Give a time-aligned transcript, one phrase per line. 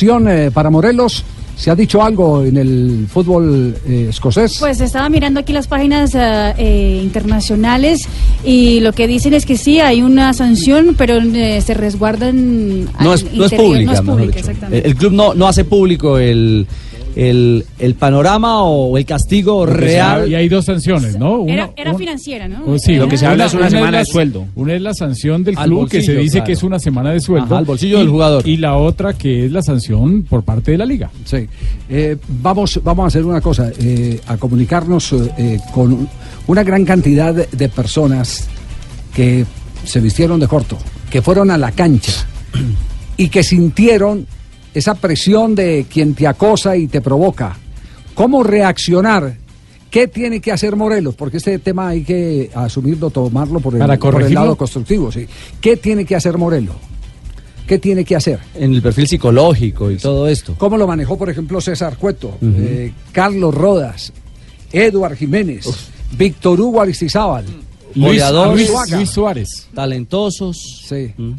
[0.00, 1.24] Eh, para Morelos,
[1.56, 4.58] ¿se ha dicho algo en el fútbol eh, escocés?
[4.60, 8.08] Pues estaba mirando aquí las páginas eh, eh, internacionales
[8.44, 12.84] y lo que dicen es que sí, hay una sanción, pero eh, se resguardan...
[13.00, 14.86] No es, no es pública, No es pública, exactamente.
[14.86, 16.68] El, el club no, no hace público el,
[17.16, 20.28] el, el panorama o el castigo real.
[20.30, 21.38] Y hay dos sanciones, ¿no?
[21.40, 22.64] Una- Era, financiera, ¿no?
[22.66, 24.46] Oh, sí, Lo que se una- habla es una una semana la- de sueldo.
[24.54, 26.46] Una es la sanción del Al club, que se dice claro.
[26.46, 27.46] que es una semana de sueldo.
[27.46, 28.46] Ajá, al bolsillo y- del jugador.
[28.46, 31.10] Y la otra que es la sanción por parte de la liga.
[31.24, 31.48] Sí.
[31.88, 36.08] Eh, vamos, vamos a hacer una cosa, eh, a comunicarnos eh, con
[36.46, 38.46] una gran cantidad de personas
[39.14, 39.44] que
[39.84, 40.78] se vistieron de corto,
[41.10, 42.12] que fueron a la cancha
[43.16, 44.26] y que sintieron
[44.74, 47.56] esa presión de quien te acosa y te provoca.
[48.14, 49.36] ¿Cómo reaccionar?
[49.90, 51.14] ¿Qué tiene que hacer Morelos?
[51.14, 54.40] Porque este tema hay que asumirlo, tomarlo por el, Para por el corregirlo.
[54.42, 55.10] lado constructivo.
[55.10, 55.26] Sí.
[55.60, 56.76] ¿Qué tiene que hacer Morelos?
[57.66, 58.38] ¿Qué tiene que hacer?
[58.54, 60.54] En el perfil psicológico y todo esto.
[60.58, 64.12] ¿Cómo lo manejó, por ejemplo, César Cueto, eh, Carlos Rodas,
[64.72, 65.66] Eduard Jiménez,
[66.16, 67.44] Víctor Hugo Aristizábal?
[67.94, 68.22] Luis.
[68.92, 69.68] Luis Suárez.
[69.74, 70.84] Talentosos.
[70.88, 71.12] Sí.
[71.16, 71.32] Mm.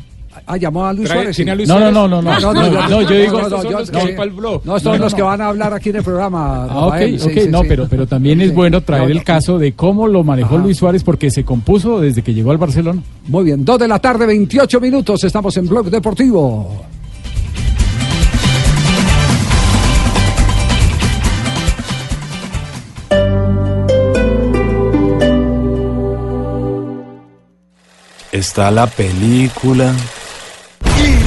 [0.45, 1.35] Ah, llamó a Luis Suárez.
[1.35, 1.53] tiene sí.
[1.53, 2.39] a Luis No, no, no, no, no.
[2.39, 3.39] No, No, no, yo digo.
[3.39, 6.65] estos son yo- los no, son los que van a hablar aquí en el programa.
[6.69, 10.23] Ah, ok, ok, no, pero, pero también es bueno traer el caso de cómo lo
[10.23, 10.57] manejó.
[10.57, 13.01] Luis Suárez porque se compuso desde que llegó al Barcelona.
[13.27, 15.23] Muy bien, dos de la tarde, 28 minutos.
[15.23, 16.83] Estamos en Blog Deportivo.
[28.31, 29.93] Está la película,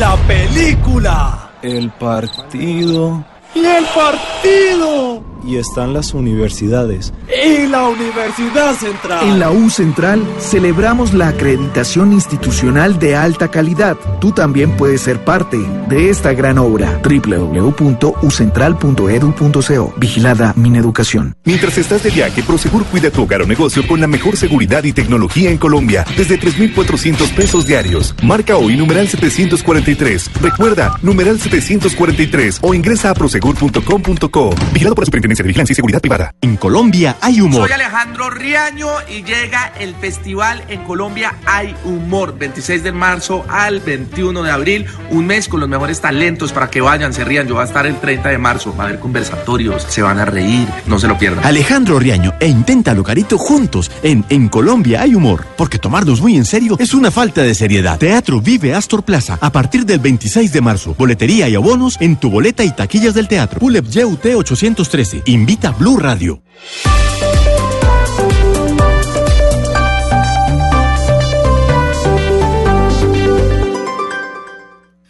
[0.02, 1.50] la película.
[1.62, 5.31] el partido Y el partido.
[5.44, 7.12] Y están las universidades.
[7.28, 9.28] Y la Universidad Central.
[9.28, 13.96] En la U Central celebramos la acreditación institucional de alta calidad.
[14.20, 17.00] Tú también puedes ser parte de esta gran obra.
[17.02, 19.94] www.ucentral.edu.co.
[19.96, 21.36] Vigilada Mineducación.
[21.44, 24.92] Mientras estás de viaje, Prosegur cuida tu hogar o negocio con la mejor seguridad y
[24.92, 28.14] tecnología en Colombia, desde 3,400 pesos diarios.
[28.22, 30.30] Marca hoy numeral 743.
[30.40, 34.54] Recuerda, numeral 743 o ingresa a prosegur.com.co.
[34.72, 36.34] Vigilado por la Superintendencia de Vigilancia y Seguridad Privada.
[36.40, 37.62] En Colombia hay humor.
[37.62, 43.80] Soy Alejandro Riaño y llega el festival en Colombia Hay Humor, 26 de marzo al
[43.80, 47.46] 21 de abril, un mes con los mejores talentos para que vayan, se rían.
[47.46, 50.24] Yo voy a estar el 30 de marzo, va a haber conversatorios, se van a
[50.24, 51.44] reír, no se lo pierdan.
[51.44, 56.44] Alejandro Riaño e Inténtalo Carito juntos en En Colombia hay humor, porque tomarnos muy en
[56.44, 57.98] serio es una falta de seriedad.
[57.98, 60.94] Teatro Vive Astor Plaza a partir del 26 de marzo.
[60.98, 63.60] Boletería y abonos en tu boleta y taquillas del teatro.
[63.60, 65.21] Pulep YUT 813.
[65.26, 66.42] Invita Blue Radio.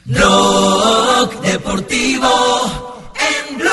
[0.04, 2.28] Blog Deportivo
[3.16, 3.70] en Blue.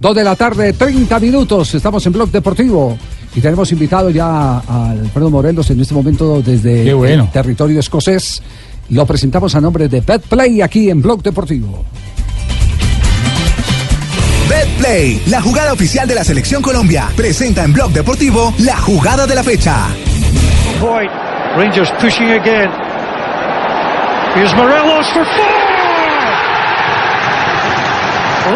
[0.00, 1.74] Dos de la tarde, 30 minutos.
[1.74, 2.98] Estamos en Blog Deportivo.
[3.36, 7.24] Y tenemos invitado ya a Alfredo Morelos en este momento desde bueno.
[7.24, 8.42] el territorio escocés.
[8.90, 11.84] Lo presentamos a nombre de Betplay aquí en Blog Deportivo.
[14.48, 19.34] BetPlay, la jugada oficial de la Selección Colombia, presenta en Blog Deportivo la jugada de
[19.34, 19.88] la fecha.
[20.80, 21.10] Point.
[21.56, 22.70] Rangers pushing again.
[24.34, 25.64] Here's Morelos for four.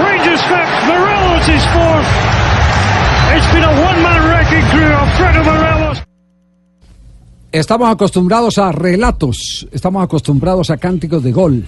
[0.04, 0.86] Rangers fifth.
[0.86, 2.06] Morelos is fourth.
[3.36, 4.92] It's been a one-man wrecking crew.
[4.92, 6.02] Alfredo Morelos.
[7.52, 11.64] Estamos acostumbrados a relatos, estamos acostumbrados a cánticos de gol.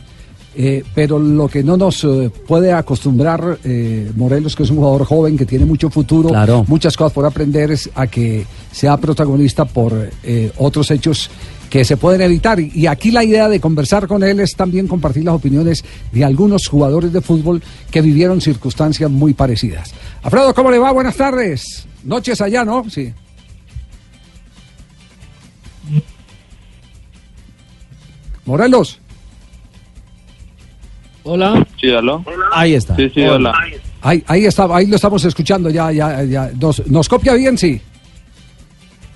[0.56, 5.05] Eh, pero lo que no nos eh, puede acostumbrar eh, Morelos, que es un jugador
[5.05, 6.65] joven que tiene mucho futuro, Claro.
[6.66, 10.11] muchas cosas por aprender, es a que sea protagonista por
[10.59, 11.31] otros hechos
[11.69, 12.59] que se pueden evitar.
[12.59, 16.25] Y, y aquí la idea de conversar con él es también compartir las opiniones de
[16.25, 19.93] algunos jugadores de fútbol que vivieron circunstancias muy parecidas.
[20.22, 20.91] Alfredo, ¿cómo le va?
[20.91, 21.87] Buenas tardes.
[22.03, 22.88] Noches allá, ¿no?
[22.91, 23.12] Sí.
[28.44, 29.00] Morelos.
[31.32, 31.64] Hola.
[31.81, 32.25] Sí, aló.
[32.50, 32.96] Ahí está.
[32.96, 33.55] Sí, sí, hola.
[34.02, 36.50] Ahí, ahí está, ahí lo estamos escuchando ya, ya, ya.
[36.60, 37.81] Nos, nos copia bien, sí.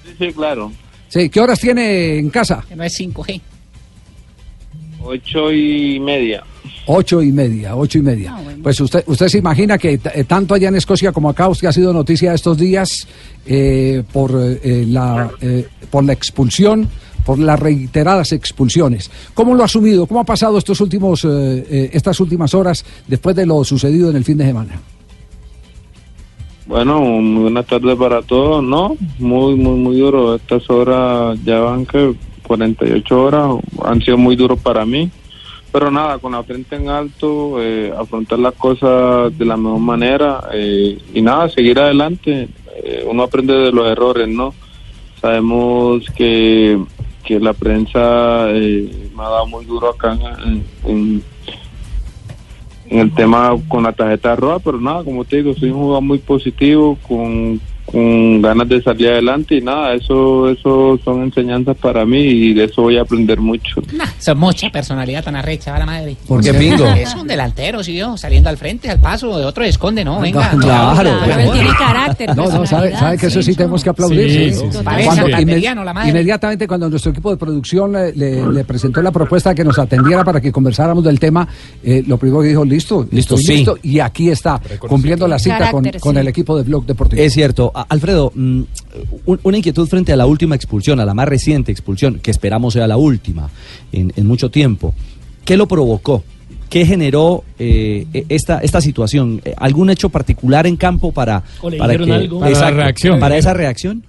[0.05, 0.71] Sí, sí, claro.
[1.09, 2.65] Sí, ¿qué horas tiene en casa?
[2.77, 3.41] No es 5G.
[5.03, 6.44] Ocho y media.
[6.87, 8.35] Ocho y media, ocho y media.
[8.37, 8.62] Ah, bueno.
[8.62, 11.73] Pues usted, usted se imagina que eh, tanto allá en Escocia como acá, usted ha
[11.73, 13.09] sido noticia estos días
[13.44, 16.89] eh, por eh, la eh, por la expulsión,
[17.25, 19.11] por las reiteradas expulsiones.
[19.35, 20.06] ¿Cómo lo ha asumido?
[20.06, 21.29] ¿Cómo ha pasado estos últimos eh,
[21.69, 24.81] eh, estas últimas horas después de lo sucedido en el fin de semana?
[26.67, 28.97] Bueno, muy buenas tardes para todos, ¿no?
[29.19, 30.35] Muy, muy, muy duro.
[30.37, 33.50] Estas horas ya van que 48 horas
[33.85, 35.11] han sido muy duros para mí.
[35.73, 40.49] pero nada, con la frente en alto, eh, afrontar las cosas de la mejor manera
[40.53, 42.49] eh, y nada, seguir adelante.
[42.77, 44.55] Eh, uno aprende de los errores, ¿no?
[45.20, 46.79] Sabemos que,
[47.25, 51.23] que la prensa eh, me ha dado muy duro acá en, en-
[52.91, 56.03] en el tema con la tarjeta roja, pero nada, como te digo, soy un jugador
[56.03, 62.05] muy positivo, con, con ganas de salir adelante y nada, eso, eso son enseñanzas para
[62.05, 63.81] mí y de eso voy a aprender mucho.
[63.93, 66.17] Nah, son mucha personalidad tan arrecha, a la madre.
[66.27, 66.87] ¿Por qué, Pingo?
[66.87, 70.21] Es un delantero, sí, yo, saliendo al frente, al paso, de otro esconde, ¿no?
[70.21, 70.51] Venga.
[70.51, 74.31] Claro, Claro, él tiene carácter, No, no, sabe, sabe que eso sí tenemos que aplaudir.
[74.31, 74.67] Sí, sí.
[74.71, 76.11] sí, Cuando la madre.
[76.11, 79.79] inmediatamente cuando nuestro equipo de producción le, le- le presentó la propuesta de que nos
[79.79, 81.47] atendiera para que conversáramos del tema,
[81.83, 85.83] eh, lo primero que dijo, listo, Listo, listo, y aquí está, cumpliendo la cita con,
[85.85, 86.21] Carácter, con sí.
[86.21, 87.23] el equipo de Blog Deportivo.
[87.23, 87.73] Es cierto.
[87.88, 88.61] Alfredo, mm,
[89.26, 92.75] un- una inquietud frente a la última expulsión, a la más reciente expulsión, que esperamos
[92.75, 93.49] sea la última
[93.93, 94.94] en, en mucho tiempo.
[95.44, 96.23] ¿Qué lo provocó?
[96.71, 99.41] ¿Qué generó eh, e- esta, esta situación?
[99.59, 102.38] ¿Algún hecho particular en campo para, ¿O le para, dijeron que- algo?
[102.41, 103.21] Para la Exacto, reacción.
[103.21, 104.05] para esa reacción?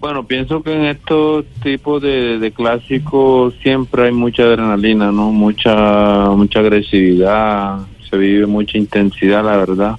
[0.00, 5.32] Bueno, pienso que en estos tipos de, de clásicos siempre hay mucha adrenalina, ¿no?
[5.32, 7.78] Mucha, mucha agresividad,
[8.08, 9.96] se vive mucha intensidad, la verdad.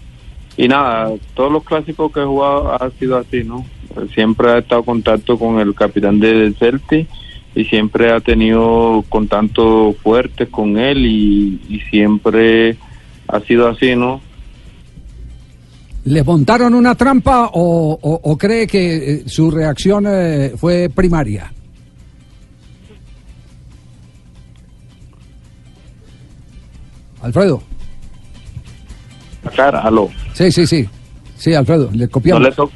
[0.58, 3.64] Y nada, todos los clásicos que he jugado ha sido así, ¿no?
[4.14, 7.08] Siempre ha estado en contacto con el capitán de- del Celtic
[7.56, 12.76] y siempre ha tenido contacto fuerte con él y, siempre
[13.28, 14.20] ha sido así, ¿no?
[16.06, 21.52] ¿Le montaron una trampa o cree que eh, su reacción eh, fue primaria?
[27.22, 27.67] Alfredo.
[29.44, 30.10] La cara, aló.
[30.34, 30.86] Sí, sí, sí.
[31.36, 32.42] Sí, Alfredo, le no copiamos.
[32.44, 32.72] le tocó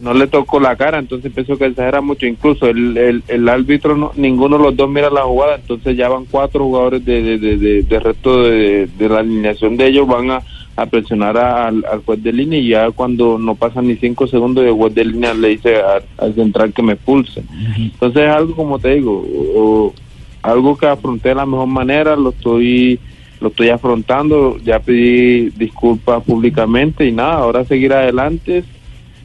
[0.00, 3.96] no le tocó la cara entonces pienso que exagera mucho incluso el, el, el árbitro
[3.96, 7.38] no, ninguno de los dos mira la jugada entonces ya van cuatro jugadores de, de,
[7.38, 10.42] de, de- de resto de, de la alineación de ellos van a,
[10.76, 14.64] a presionar al, al juez de línea y ya cuando no pasan ni cinco segundos
[14.64, 17.42] el juez de línea le dice a- al central que me expulse
[17.76, 19.94] entonces es algo como te digo o-
[20.42, 22.98] algo que afronté de la mejor manera lo estoy
[23.40, 28.64] lo estoy afrontando ya pedí disculpas públicamente y nada ahora seguir adelante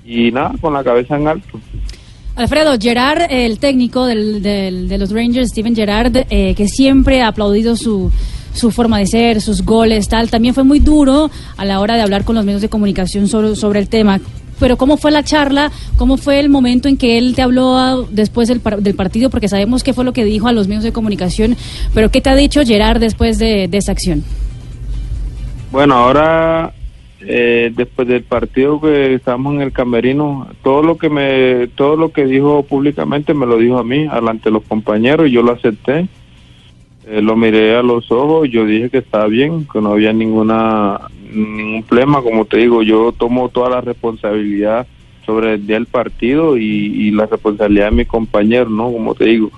[0.06, 1.59] y nada, con la cabeza en alto.
[2.35, 7.27] Alfredo, Gerard, el técnico del, del- de los Rangers, Steven Gerard, eh, que siempre ha
[7.27, 8.11] aplaudido su,
[8.53, 12.01] su forma de ser, sus goles, tal, también fue muy duro a la hora de
[12.01, 14.19] hablar con los medios de comunicación sobre, sobre el tema.
[14.59, 15.71] Pero ¿cómo fue la charla?
[15.97, 19.29] ¿Cómo fue el momento en que él te habló ah, después del, del partido?
[19.29, 21.56] Porque sabemos qué fue lo que dijo a los medios de comunicación,
[21.94, 24.23] pero ¿qué te ha dicho Gerard después de, de esa acción?
[25.71, 26.73] Bueno, ahora,
[27.21, 32.11] eh, después del partido que estábamos en el camerino, todo lo que me, todo lo
[32.11, 35.51] que dijo públicamente me lo dijo a mí, delante de los compañeros, y yo lo
[35.51, 36.07] acepté.
[37.07, 41.00] Eh, lo miré a los ojos, yo dije que estaba bien, que no había ninguna
[41.31, 44.87] ningún problema, como te digo, yo tomo toda la responsabilidad
[45.25, 48.91] sobre el día del partido y, y la responsabilidad de mi compañero, ¿no?
[48.91, 49.51] Como te digo,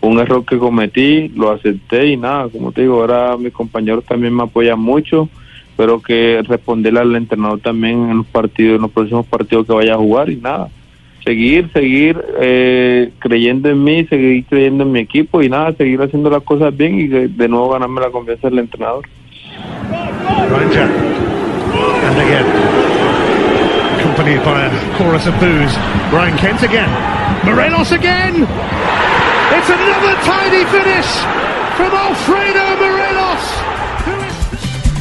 [0.00, 4.34] un error que cometí, lo acepté y nada, como te digo, ahora mis compañeros también
[4.34, 5.28] me apoyan mucho,
[5.76, 9.94] pero que responderle al entrenador también en los partidos, en los próximos partidos que vaya
[9.94, 10.68] a jugar y nada,
[11.24, 16.30] seguir, seguir eh, creyendo en mí, seguir creyendo en mi equipo y nada, seguir haciendo
[16.30, 19.04] las cosas bien y de nuevo ganarme la confianza del entrenador.
[20.46, 20.88] Ranger.
[22.06, 22.46] And again.
[23.98, 25.74] Accompanied by a chorus of boos.
[26.12, 27.18] Ryan Kent again.
[27.44, 28.46] Morelos again!
[29.56, 31.06] It's another tidy finish
[31.76, 33.68] from Alfredo Morelos!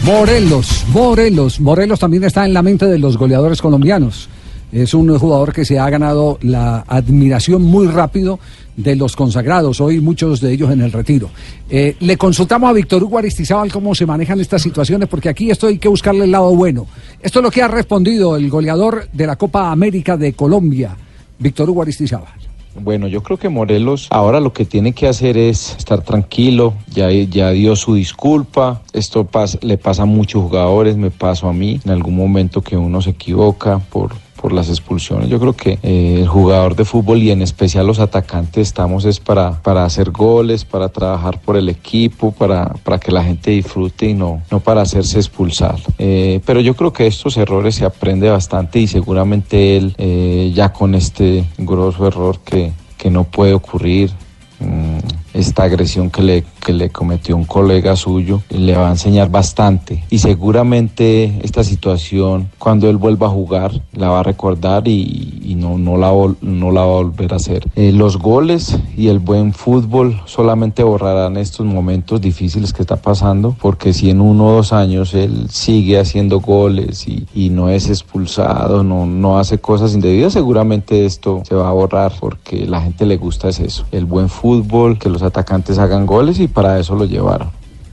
[0.03, 4.29] Morelos, Morelos, Morelos también está en la mente de los goleadores colombianos.
[4.72, 8.40] Es un jugador que se ha ganado la admiración muy rápido
[8.76, 11.30] de los consagrados, hoy muchos de ellos en el retiro.
[11.70, 15.68] Eh, le consultamos a Víctor Hugo Aristizábal cómo se manejan estas situaciones, porque aquí esto
[15.68, 16.86] hay que buscarle el lado bueno.
[17.22, 20.96] Esto es lo que ha respondido el goleador de la Copa América de Colombia,
[21.40, 22.34] Víctor Hugo Aristizábal.
[22.80, 27.08] Bueno, yo creo que Morelos ahora lo que tiene que hacer es estar tranquilo, ya,
[27.08, 29.28] dio su disculpa, esto
[29.62, 33.12] le pasa a muchos jugadores, me pasó a mí en algún momento que uno se
[33.12, 35.29] equivoca por, por las expulsiones.
[35.29, 39.20] Yo creo que eh, el jugador de fútbol y en especial los atacantes estamos es
[39.20, 44.10] para, para hacer goles, para trabajar por el equipo, para, para que la gente disfrute
[44.10, 45.79] y no, no para hacerse expulsar.
[45.98, 50.72] Eh, pero yo creo que estos errores se aprende bastante y seguramente él eh, ya
[50.72, 54.12] con este grosso error que, que no puede ocurrir.
[54.60, 54.98] mm,
[55.38, 60.03] esta agresión que le, que le cometió un colega suyo le va a enseñar bastante
[60.10, 65.56] y seguramente esta situación cuando él vuelva a jugar la va a recordar y, y
[65.56, 67.65] no, no, la, no la va a volver a hacer.
[67.75, 73.56] Eh, los goles y el buen fútbol solamente borrarán estos momentos difíciles que está pasando
[73.62, 77.89] porque si en uno o dos años él sigue haciendo goles y, y no es
[77.89, 83.06] expulsado, no, no hace cosas indebidas, seguramente esto se va a borrar porque la gente
[83.06, 86.96] le gusta es eso, el buen fútbol, que los atacantes hagan goles y para eso
[86.96, 87.50] lo llevaron.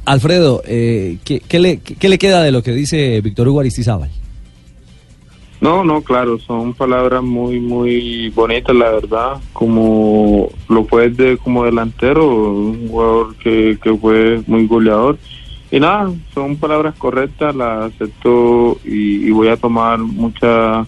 [0.07, 4.11] Alfredo, eh, ¿qué, qué le, qué le queda de lo que dice Víctor Hugo Aristizábal?
[5.61, 9.41] No, no, claro, son palabras muy, muy bonitas, la verdad.
[9.55, 15.17] Como lo fue de, como delantero, un jugador que, que fue muy goleador.
[15.71, 20.87] Y nada, son palabras correctas, las acepto y, y voy a tomar mucha,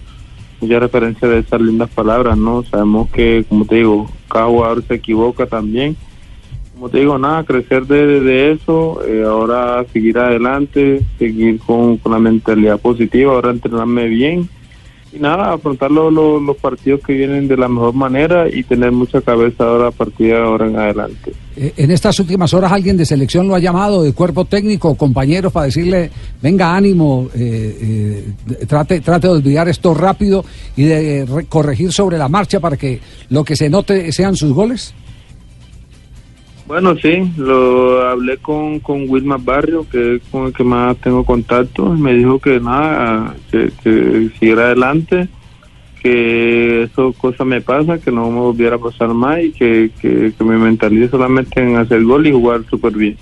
[0.61, 2.63] mucha referencia de esas lindas palabras, ¿no?
[2.65, 5.97] Sabemos que, como te digo, cada jugador se equivoca también.
[6.77, 12.13] Como te digo, nada, crecer de, de eso, eh, ahora seguir adelante, seguir con, con
[12.13, 14.47] la mentalidad positiva, ahora entrenarme bien
[15.11, 18.93] y nada, afrontar lo- lo- los partidos que vienen de la mejor manera y tener
[18.93, 21.33] mucha cabeza ahora a partir de ahora en adelante.
[21.57, 25.55] Eh, En estas últimas horas alguien de selección lo ha llamado, de cuerpo técnico, compañeros,
[25.55, 26.11] para decirle,
[26.43, 28.33] venga, ánimo, eh,
[28.69, 30.45] trate, trate de olvidar esto rápido
[30.77, 34.53] y de re- corregir sobre la marcha para que lo que se note sean sus
[34.53, 34.93] goles.
[36.67, 41.25] Bueno, sí, lo hablé con, con Wilmar Barrio, que es con el que más tengo
[41.25, 45.29] contacto, y me dijo que nada, que, que siguiera adelante,
[46.03, 50.33] que eso cosa me pasa, que no me volviera a pasar más y que, que,
[50.37, 53.17] que me mentalice solamente en hacer gol y jugar súper bien.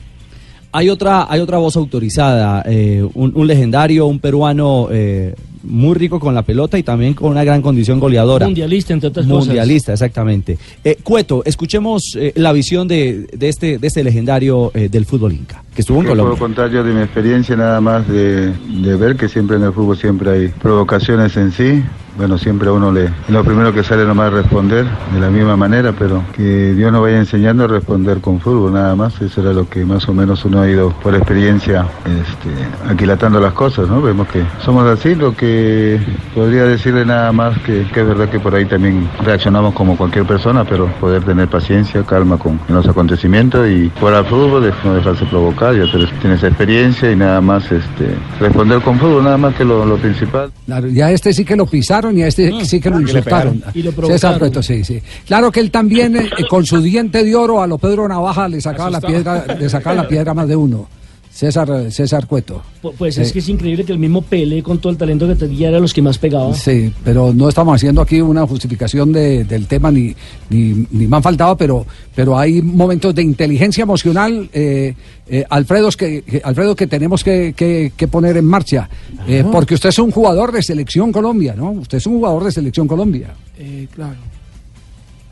[0.72, 5.34] Hay otra, hay otra voz autorizada, eh, un, un legendario, un peruano eh,
[5.64, 8.47] muy rico con la pelota y también con una gran condición goleadora.
[8.47, 9.47] Mundialista, entre otras cosas.
[9.47, 10.59] Mundialista, exactamente.
[10.85, 15.33] Eh, Cueto, escuchemos eh, la visión de, de este, de este legendario eh, del fútbol
[15.33, 16.40] inca, que estuvo en ¿Qué puedo Colombia.
[16.40, 19.97] contar yo de mi experiencia nada más de, de ver que siempre en el fútbol
[19.97, 21.83] siempre hay provocaciones en sí.
[22.16, 23.11] Bueno, siempre a uno le...
[23.28, 27.02] Lo primero que sale nomás es responder de la misma manera, pero que Dios nos
[27.02, 29.21] vaya enseñando a responder con fútbol nada más.
[29.21, 32.50] Eso era lo que más o menos uno ha ido por experiencia este,
[32.88, 34.00] aquilatando las cosas, ¿no?
[34.00, 36.00] Vemos que somos así, lo que
[36.35, 40.64] podría decirle nada más que, es verdad que por ahí también reaccionamos como cualquier persona,
[40.64, 45.75] pero poder tener paciencia, calma con los acontecimientos y jugar al fútbol, no dejarse provocar,
[45.75, 45.85] ya
[46.21, 50.50] tienes- experiencia y nada más este, responder con fútbol, nada más que lo, principal.
[50.92, 53.62] Ya este sí que lo pisaron y a este sí que lo le insultaron.
[53.75, 55.00] Y lo César sí, sí.
[55.26, 58.61] Claro que él también, eh, con su diente de oro a lo Pedro Navaja, le
[58.61, 60.88] sacaba la piedra, le sacaba la piedra más de uno.
[61.34, 62.62] César, César Cueto.
[62.80, 65.26] Pu- Pues es Eh, que es increíble que el mismo Pele, con todo el talento
[65.26, 66.54] que tenía, era los que más pegaba.
[66.54, 70.14] Sí, pero no estamos haciendo aquí una justificación de- del tema ni,
[70.48, 74.94] ni, ni me han faltado, pero, pero hay momentos de inteligencia emocional, eh,
[75.28, 78.88] eh, Alfredo, que, que- Alfredo, que tenemos que, que- que poner en marcha.
[79.26, 81.72] Eh, porque usted es un jugador de selección Colombia, ¿no?
[81.72, 83.34] Usted es un jugador de selección Colombia.
[83.58, 84.14] Eh, claro.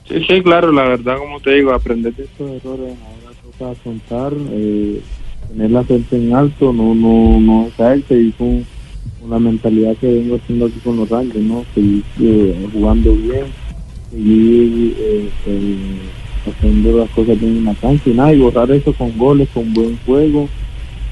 [0.09, 4.33] Sí, sí, claro, la verdad, como te digo, aprender de estos errores, ahora toca afrontar,
[4.51, 5.01] eh,
[5.53, 8.65] tener la frente en alto, no no no caerse y con,
[9.21, 11.65] con la mentalidad que vengo haciendo aquí con los Rangers, ¿no?
[11.75, 13.45] Seguir eh, jugando bien,
[14.11, 15.77] seguir eh, eh,
[16.47, 19.73] haciendo las cosas bien en la cancha y nada, y borrar eso con goles, con
[19.75, 20.49] buen juego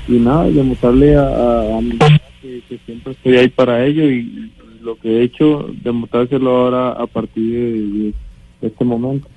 [0.09, 1.99] y nada, y demostrarle a, mi
[2.41, 4.51] que, que siempre estoy ahí para ellos y,
[4.83, 8.15] lo que he hecho, demostrárselo ahora a partir de
[8.61, 9.29] de este momento.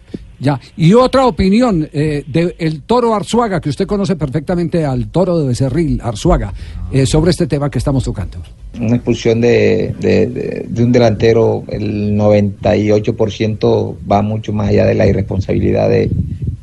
[0.44, 5.48] Ya, y otra opinión eh, del toro Arzuaga, que usted conoce perfectamente al toro de
[5.48, 6.54] Becerril, Arzuaga,
[6.92, 8.40] eh, sobre este tema que estamos tocando.
[8.78, 15.88] una expulsión de, de- un delantero, el 98% va mucho más allá de la irresponsabilidad
[15.90, 16.10] de,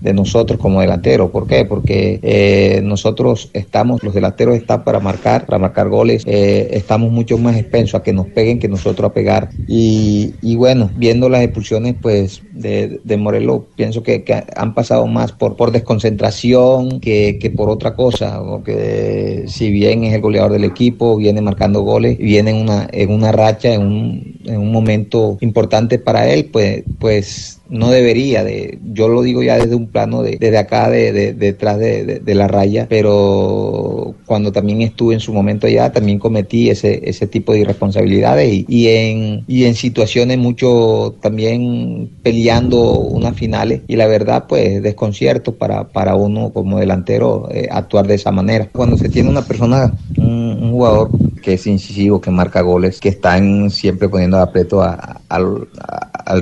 [0.00, 1.30] de nosotros como delanteros.
[1.30, 1.64] ¿Por qué?
[1.64, 7.38] Porque eh, nosotros estamos, los delanteros están para marcar, para marcar goles, eh, estamos mucho
[7.38, 9.50] más expensos a que nos peguen que nosotros a pegar.
[9.66, 15.06] Y, y bueno, viendo las expulsiones pues de, de Morelos, pienso que, que han pasado
[15.06, 20.52] más por, por desconcentración que, que por otra cosa, porque si bien es el goleador
[20.52, 24.72] del equipo, viene marcando goles, viene en una, en una racha, en un, en un
[24.72, 29.86] momento importante para él, pues, pues no debería de, yo lo digo ya desde un
[29.88, 35.14] plano de, desde acá de, de- detrás de, de- la raya, pero cuando también estuve
[35.14, 39.64] en su momento allá también cometí ese, ese tipo de irresponsabilidades y, y en, y
[39.64, 46.50] en situaciones mucho también peleando unas finales y la verdad pues desconcierto para, para uno
[46.52, 48.68] como delantero eh, actuar de esa manera.
[48.72, 53.70] Cuando se tiene una persona, un jugador que es incisivo, que marca goles, que están
[53.70, 55.68] siempre poniendo aprieto a- al,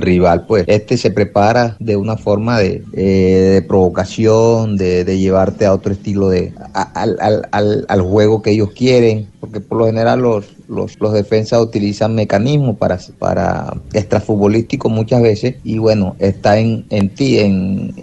[0.01, 0.45] rival.
[0.47, 6.29] Pues este se prepara de una forma de, eh, provocación, de, llevarte a otro estilo
[6.29, 10.97] de al, al- al- al juego que ellos quieren, porque por lo general los, los,
[11.13, 17.93] defensas utilizan mecanismos para, para extrafutbolísticos muchas veces y bueno, está en, en ti, en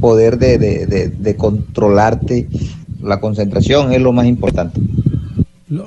[0.00, 2.46] poder de, de- de- de controlarte
[3.02, 4.80] la concentración es lo más importante.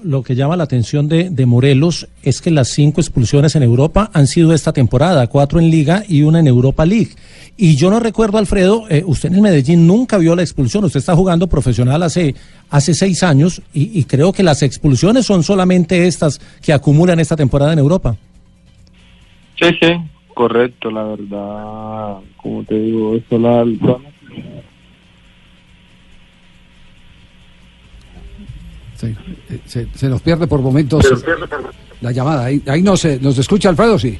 [0.03, 4.27] Lo, que llama la atención de, Morelos es que las cinco expulsiones en Europa han
[4.27, 7.11] sido esta temporada, cuatro en Liga y una en Europa League.
[7.55, 10.99] Y yo no recuerdo, Alfredo, eh, usted en el Medellín nunca vio la expulsión, usted
[10.99, 12.35] está jugando profesional hace,
[12.69, 17.73] hace seis años y, creo que las expulsiones son solamente estas que acumulan esta temporada
[17.73, 18.15] en Europa.
[19.59, 19.87] Sí, sí,
[20.33, 23.65] correcto, la verdad, como te digo, eso la...
[28.99, 29.15] Sí,
[29.65, 31.05] se, se nos pierde por momentos
[32.01, 32.45] la llamada.
[32.45, 34.17] Ahí, ahí nos, nos escucha Alfredo, sí.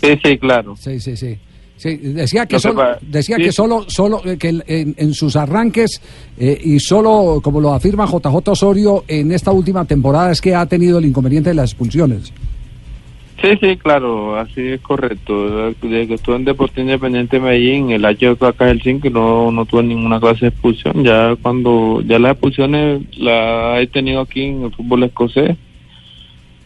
[0.00, 0.74] Sí, sí, claro.
[0.76, 1.38] Sí, sí, sí.
[1.76, 3.42] Sí, decía que No solo, decía sí.
[3.42, 6.00] que solo, solo eh, que en, en- en sus arranques
[6.38, 10.64] eh, y solo, como lo afirma JJ Osorio, en esta última temporada es que ha
[10.66, 12.32] tenido el inconveniente de las expulsiones.
[13.42, 15.72] Sí, sí, claro, así es correcto.
[15.82, 19.82] Desde que estuve en Deportivo Independiente de Medellín, el año acá Helsinki no, no tuve
[19.82, 21.02] ninguna clase de expulsión.
[21.02, 25.56] Ya cuando, ya las expulsiones las he tenido aquí en el fútbol escocés.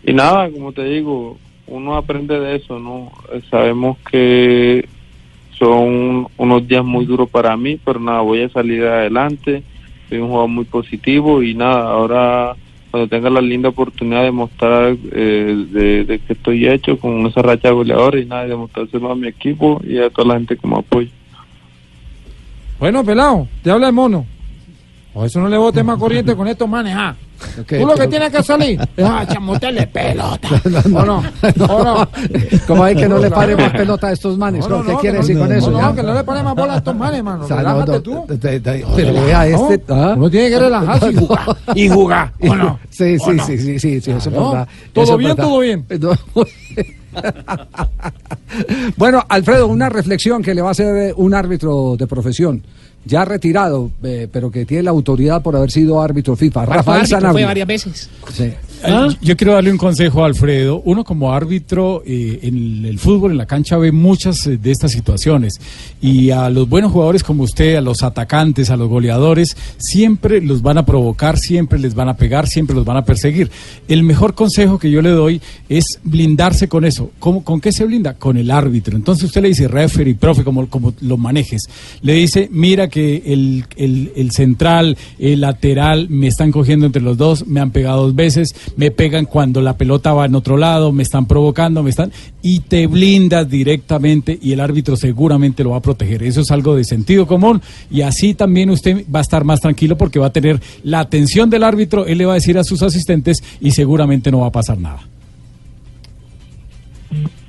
[0.05, 3.11] Y nada, como te digo, uno aprende de eso, ¿no?
[3.33, 4.87] Eh, Sabemos que
[5.59, 9.63] son unos días muy duros para mí, pero nada, voy a salir adelante.
[10.11, 12.55] Soy un jugador muy positivo y nada, ahora
[12.91, 17.43] cuando tenga la linda oportunidad de mostrar eh, de, de que estoy hecho con esa
[17.43, 20.67] racha goleadora y nada, y demostrárselo a mi equipo y a toda la gente que
[20.67, 21.11] me apoya.
[22.79, 24.27] Bueno, pelado, te habla el mono.
[25.15, 26.95] O eso no le bote más corriente con estos manes,
[27.41, 27.63] ah.
[27.67, 30.49] Tú lo que tienes que salir es a chamotearle pelota.
[30.95, 31.23] ¿O no?
[31.69, 32.09] ¿O no?
[32.67, 34.69] Como hay que no le pare más pelota a estos manes.
[34.69, 35.71] No, no, ¿Qué no, quiere decir no, con eso?
[35.71, 37.45] no, no, que no le pare más bola a estos manes, mano.
[37.45, 38.25] O sea, no, Relájate no, tú.
[38.29, 39.93] te- te- te- pero vea No, este.
[39.93, 40.15] ah.
[40.17, 41.57] Uno tiene que relajarse y jugar.
[41.75, 42.79] Y jugar, ¿o no?
[42.91, 43.47] Sí, ¿O sí, no?
[43.47, 44.51] sí, sí, sí, sí, eso es ¿No?
[44.51, 44.69] verdad.
[44.93, 45.85] ¿Todo eso bien, todo bien?
[48.97, 52.63] bueno, Alfredo, una reflexión que le va a hacer un árbitro de profesión,
[53.07, 56.97] ya retirado, eh, pero que tiene la autoridad por haber sido árbitro FIFA, Fue Rafael
[57.01, 57.47] árbitro, fue Sanabria.
[57.47, 58.11] varias veces.
[58.33, 58.53] Sí.
[58.85, 60.83] Eh, Yo quiero darle un consejo a Alfredo.
[60.85, 64.93] Uno como árbitro eh, en el fútbol, en la cancha, ve muchas eh, de estas
[64.93, 65.55] situaciones.
[66.01, 70.63] Y a los buenos jugadores como usted, a los atacantes, a los goleadores, siempre los
[70.63, 73.51] van a provocar, siempre les van a pegar, siempre los van a perseguir.
[73.89, 77.11] El mejor consejo que yo le doy es blindarse con eso.
[77.19, 78.15] ¿Cómo, ¿Con qué se blinda?
[78.15, 78.97] Con el árbitro.
[78.97, 81.63] Entonces usted le dice, referee, profe, como, como lo manejes.
[82.03, 87.17] Le dice, mira que el, el, el central, el lateral, me están cogiendo entre los
[87.17, 90.93] dos, me han pegado dos veces, me pegan cuando la pelota va en otro lado,
[90.93, 92.13] me están provocando, me están...
[92.43, 96.23] Y te blindas directamente y el árbitro seguramente lo va a proteger.
[96.23, 99.97] Eso es algo de sentido común y así también usted va a estar más tranquilo
[99.97, 102.83] porque va a tener la atención del árbitro, él le va a decir a sus
[102.83, 105.01] asistentes y seguramente no va a pasar nada.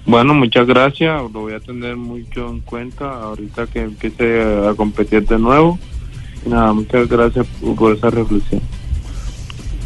[0.05, 5.27] Bueno, muchas gracias, lo voy a tener mucho en cuenta ahorita que empiece a competir
[5.27, 5.77] de nuevo.
[6.45, 8.61] Nada, muchas gracias por esa reflexión.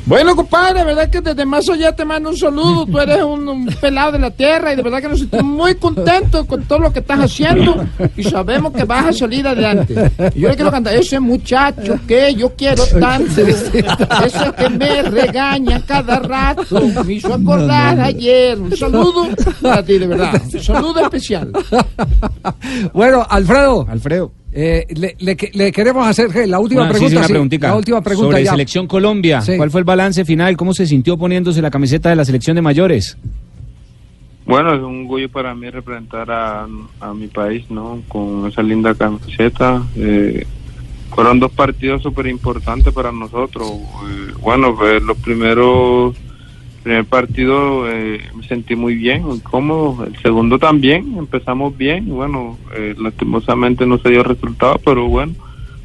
[0.06, 2.86] Bueno, compadre, verdad que desde Mazo ya te mando un saludo.
[2.86, 5.76] Tú eres un, un pelado de la tierra y de verdad que nos sentimos muy
[5.76, 7.86] contentos con todo lo que estás haciendo
[8.18, 9.94] y sabemos que vas a salir adelante.
[10.34, 13.84] Y yo le quiero cantar, ese muchacho que yo quiero tanto, ese
[14.58, 18.60] que me regaña cada rato, me hizo acordar ayer.
[18.60, 19.28] Un saludo
[19.62, 20.42] para ti, de verdad.
[20.52, 21.52] Un saludo especial.
[22.94, 23.86] Bueno, Alfredo.
[23.90, 24.32] Alfredo.
[24.54, 27.18] Eh, le, le que- le queremos hacer la última sí, pregunta.
[27.18, 27.68] una sí, preguntita.
[27.68, 28.52] la última pregunta Sobre ya.
[28.52, 29.42] Selección Colombia.
[29.42, 29.58] Sí.
[29.58, 30.58] ¿Cuál fue el balance final?
[30.58, 33.18] ¿Cómo se sintió poniéndose la camiseta de la selección de mayores?
[34.46, 36.68] Bueno, es un orgullo para mí representar a,
[37.00, 38.02] a mi país, ¿no?
[38.08, 39.84] Con esa linda camiseta.
[39.96, 40.46] Eh,
[41.12, 43.70] fueron dos partidos súper importantes para nosotros.
[43.70, 46.16] Eh, bueno, pues los primeros,
[46.84, 50.06] primer partido eh, me sentí muy bien, muy cómodo.
[50.06, 52.08] El segundo también, empezamos bien.
[52.08, 55.34] Bueno, eh, lastimosamente no se dio resultado, pero bueno,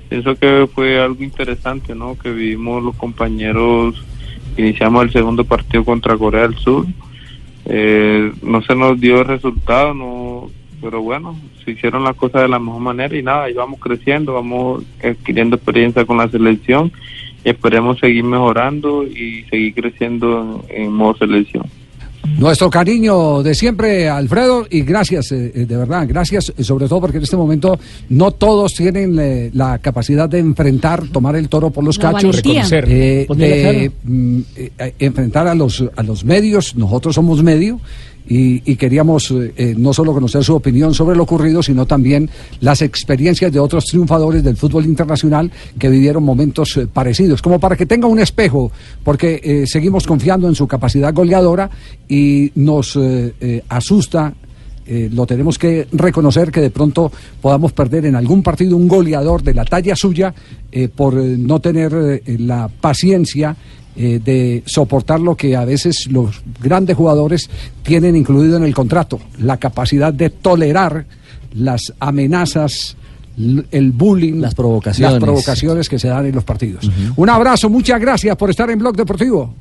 [0.08, 2.18] pienso que fue algo interesante, ¿no?
[2.18, 4.02] Que vivimos los compañeros,
[4.56, 6.86] iniciamos el segundo partido contra Corea del Sur.
[7.66, 12.58] Eh, no se nos dio resultado, no, pero bueno, se hicieron las cosas de la
[12.58, 16.92] mejor manera y nada, y vamos creciendo, vamos adquiriendo experiencia con la selección
[17.50, 21.64] esperemos seguir mejorando y seguir creciendo en, en modo selección.
[22.38, 27.00] Nuestro cariño de siempre, Alfredo, y gracias, eh, eh, de verdad, gracias, eh, sobre todo
[27.00, 27.78] porque en este momento
[28.08, 32.42] no todos tienen eh, la capacidad de enfrentar, tomar el toro por los La cachos,
[32.44, 37.80] eh, de, mm, eh, eh, enfrentar a los, a los medios, nosotros somos medio,
[38.28, 42.28] y, queríamos eh, eh, no solo conocer su opinión sobre lo ocurrido, sino también
[42.60, 47.76] las experiencias de otros triunfadores del fútbol internacional que vivieron momentos eh, parecidos, como para
[47.76, 48.72] que tenga un espejo,
[49.04, 51.70] porque seguimos confiando en su capacidad goleadora
[52.08, 52.98] y nos
[53.68, 54.34] asusta.
[54.88, 57.10] lo tenemos que reconocer que de pronto
[57.40, 60.34] podamos perder en algún partido un goleador de la talla suya
[60.94, 63.56] por no tener la paciencia
[63.96, 67.48] eh, de soportar lo que a veces los grandes jugadores
[67.82, 71.06] tienen incluido en el contrato, la capacidad de tolerar
[71.54, 72.96] las amenazas,
[73.70, 75.14] el bullying, las provocaciones.
[75.14, 76.90] las provocaciones que se dan en los partidos.
[77.16, 79.54] Un abrazo, muchas gracias por estar en Blog Deportivo.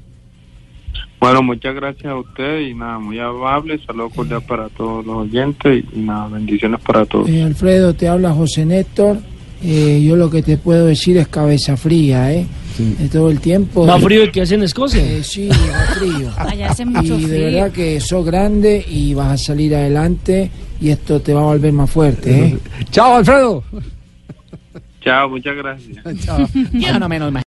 [1.19, 3.79] Bueno, muchas gracias a usted y nada, muy amable.
[3.85, 7.29] Saludos cordial para todos los oyentes y nada, bendiciones para todos.
[7.29, 9.17] Eh, Alfredo, te habla José Néstor.
[9.63, 12.45] Eh, yo lo que te puedo decir es cabeza fría, ¿eh?
[12.77, 13.85] De todo el tiempo.
[13.85, 15.01] Más frío que hace en Escocia.
[15.01, 16.31] Eh, sí, más frío.
[16.38, 17.39] Allá hace mucho y de frío.
[17.45, 20.49] verdad que sos grande y vas a salir adelante
[20.81, 22.57] y esto te va a volver más fuerte, ¿eh?
[22.91, 23.63] Chao, Alfredo.
[25.01, 26.03] Chao, muchas gracias.
[26.25, 26.47] Chao.
[26.73, 27.31] Yo no menos